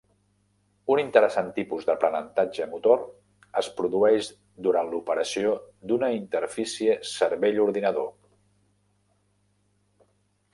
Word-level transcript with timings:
Un 0.93 0.99
interessant 1.01 1.49
tipus 1.57 1.83
d'aprenentatge 1.89 2.65
motor 2.71 3.03
es 3.61 3.69
produeix 3.81 4.29
durant 4.69 4.89
l'operació 4.95 5.53
d'una 5.93 6.11
interfície 6.17 6.97
cervell-ordinador. 7.11 8.09